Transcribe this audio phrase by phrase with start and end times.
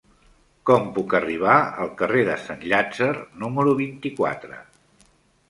[0.69, 3.11] Com puc arribar al carrer de Sant Llàtzer
[3.45, 4.61] número vint-i-quatre?